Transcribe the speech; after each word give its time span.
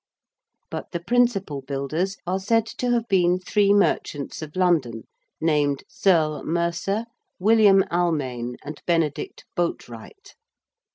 But 0.71 0.93
the 0.93 0.99
principal 0.99 1.61
builders 1.61 2.17
are 2.25 2.39
said 2.39 2.65
to 2.79 2.89
have 2.89 3.07
been 3.07 3.37
three 3.37 3.71
merchants 3.71 4.41
of 4.41 4.55
London 4.55 5.03
named 5.39 5.83
Serle 5.87 6.43
Mercer, 6.43 7.05
William 7.37 7.83
Almain, 7.91 8.55
and 8.63 8.81
Benedict 8.87 9.45
Botewrite. 9.55 10.33